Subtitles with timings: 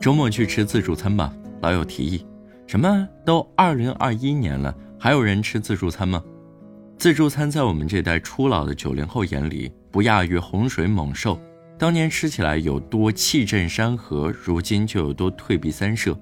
[0.00, 2.24] 周末去吃自助餐吧，老友提议。
[2.66, 6.24] 什么都二零二一年了，还有人吃自助餐吗？
[6.96, 11.38] 自助餐在我们这代初老的九零后眼里，不亚于洪水猛兽。
[11.78, 16.18] 当年吃起来有多气震山河，如今就有多退避三舍。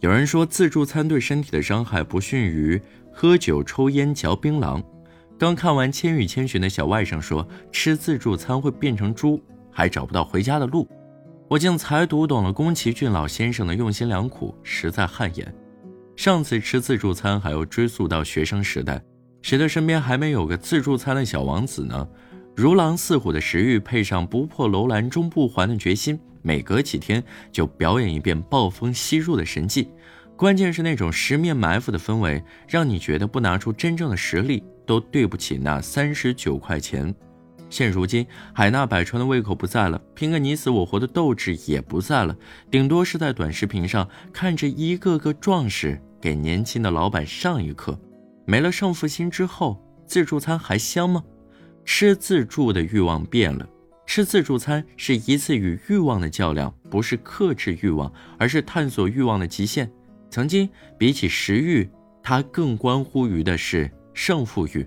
[0.00, 2.78] 有人说自助餐对身体的伤害不逊于
[3.10, 4.82] 喝酒、抽烟、嚼槟榔。
[5.38, 9.40] 刚看完《千与千寻》的小外甥说吃自助餐会变成猪，
[9.70, 10.86] 还找不到回家的路。
[11.48, 15.54] 我竟才读懂了宫崎骏老先生的用心良苦，实在汗颜。
[16.16, 19.02] 上次吃自助餐还要追溯到学生时代，
[19.42, 22.08] 谁的身边还没有个自助餐的小王子呢？
[22.54, 29.88] 如狼似虎的食欲，配上不破楼兰终不还的决心，每隔几天就表演一遍暴风吸入的神迹。
[30.36, 37.14] 关键是那种十面埋伏的氛围，让你觉得不拿出真正的实力，都对不起那三十九块钱。
[37.72, 42.36] 现如今，海纳百川的胃口不在了，拼个你死我活的斗志也不在了，
[42.70, 47.98] 顶多是在短视频上看着一个个壮士给年轻的老板上一课。
[48.44, 51.24] 没了胜负心之后，自助餐还香吗？
[51.86, 53.66] 吃自助的欲望变了，
[54.04, 59.90] 吃自助餐是一次与欲望的较量，不是克制欲望，而是探索欲望的极限。
[60.28, 61.88] 曾经，比起食欲，
[62.22, 64.86] 它更关乎于的是胜负欲。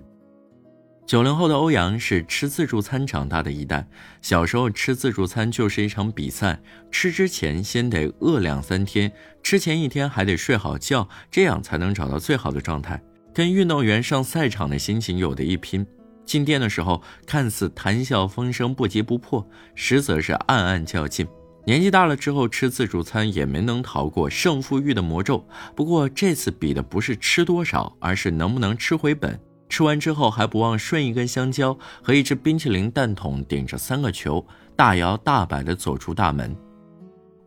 [1.06, 3.86] 九零后的欧阳是吃自助餐长大的一代，
[4.20, 13.00] 小时候吃自助餐就是一场比赛，吃之前先得饿两三天，吃前一天还得睡好觉，这样才能找到最好的状态，
[13.32, 15.86] 跟运动员上赛场的心情有的一拼。
[16.24, 21.24] 进店的时候看似谈笑风生、不急不破，实则是暗暗较劲。
[21.64, 25.46] 年纪大了之后吃自助餐也没能逃过胜负欲的魔咒。
[25.76, 29.38] 不过这次比的不是吃多少，而是能不能吃回本。
[29.68, 36.56] 吃完之后还不忘顺一根香蕉和一只冰淇淋蛋筒，顶着三个球，大摇大摆地走出大门。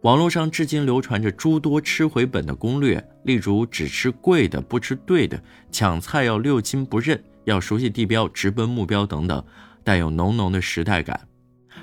[0.01, 7.21] 网络上至今流传着诸多吃回本的攻略，例如只吃贵的不吃对的，抢菜要六亲不认。
[7.45, 9.43] 要熟悉地标，直奔目标等等，
[9.83, 11.19] 带有浓浓的时代感。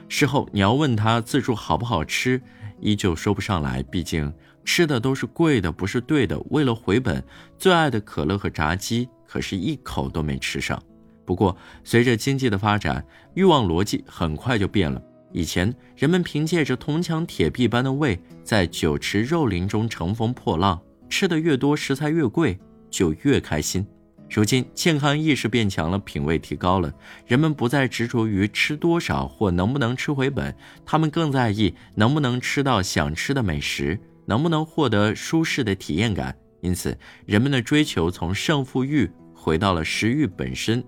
[0.09, 2.41] 事后你要问他自助好不好吃，
[2.81, 3.83] 依旧说不上来。
[3.83, 4.33] 毕竟
[4.67, 6.39] 吃的都是贵的，不是对的。
[6.51, 7.25] 为了回本，
[7.57, 10.79] 最爱的可乐和炸鸡可是一口都没吃上。
[11.25, 13.03] 不过随着经济的发展，
[13.35, 15.01] 欲望逻辑很快就变了。
[15.33, 22.59] 以前人们凭借着铜墙铁壁般的胃，在酒池肉林中乘风破浪，吃的越多，食材越贵，
[22.91, 23.87] 就越开心。
[24.29, 26.93] 如今健康意识变强了，品味提高了，
[27.27, 36.37] 人们不再执着于吃多少或能不能吃回本，他们更在意能不能吃到想吃的美食，能不能获得舒适的体验感。
[36.61, 40.85] 因此，人们的追求从胜负欲回到了食欲本身。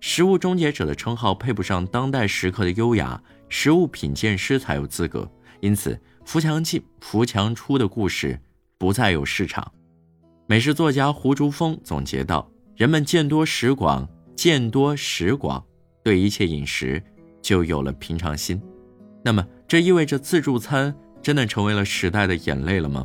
[0.00, 5.30] 食物终结者的称号配不上当代食客的优雅，食物品鉴师才有资格。
[5.60, 8.38] 因此，扶墙进、扶墙出的故事
[8.78, 9.72] 不再有市场。
[10.46, 15.64] 美食作家胡竹峰总结道：“人们见多识广，见多识广，
[16.04, 17.02] 对一切饮食
[17.42, 18.60] 就有了平常心。
[19.24, 23.04] 那么，这意味着自助餐真的成为了时代的眼泪了吗？”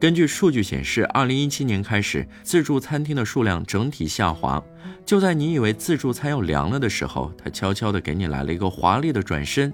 [0.00, 4.62] 根据数据显示，2017年开始，自助餐厅的数量整体下滑。
[5.06, 9.72] 就在你以为自助餐要凉了的时候，它悄悄地给你来了一个华丽的转身。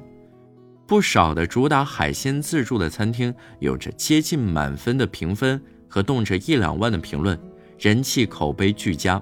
[0.87, 5.61] 不少的主打海鲜自助的餐厅，有着接近满分的评分。
[5.93, 7.37] 和动辄一两万的评论，
[7.77, 9.21] 人气口碑俱佳，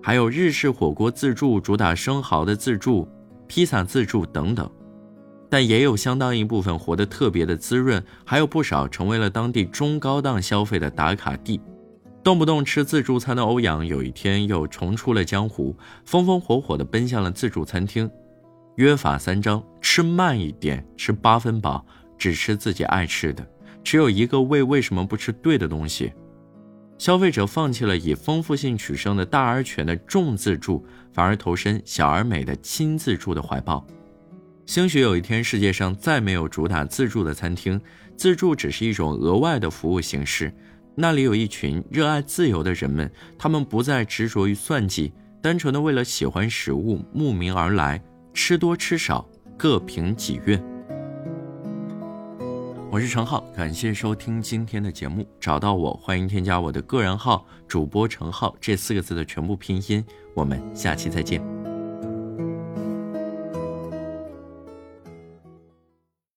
[0.00, 3.08] 还有日式火锅自助、主打生蚝的自助、
[3.48, 4.70] 披萨自助等等，
[5.48, 11.60] 但也有相当一部分活得特别的滋润，还有不少成为了当地中高档消费的打卡地。
[12.22, 18.10] 动不动吃自助餐的欧阳，有一天又重出了江湖，风风火火地奔向了自助餐厅。
[18.74, 21.86] 约法三章：吃慢一点，吃八分饱，
[22.18, 23.46] 只吃自己爱吃的。
[23.84, 26.12] 只有一个胃，为什么不吃对的东西？
[26.98, 33.86] 消费者放弃了以丰富性取胜的大而全的重自助，反而投身小而美的轻自助的怀抱。
[34.66, 37.80] 兴许有一天，世界上再没有主打自助的餐厅，
[38.16, 40.52] 自助只是一种额外的服务形式。
[40.96, 48.02] 那里有一群热爱自由的人们，他们不再执着于算计，单纯的为了喜欢食物慕名而来，
[48.34, 49.26] 吃多吃少
[49.56, 50.62] 各凭己愿。
[52.90, 55.24] 我是陈浩，感谢收听今天的节目。
[55.38, 60.04] 找到我，欢迎添加我的个人号“主播陈浩”这四个字的全部拼音。
[60.34, 61.55] 我们下期再见。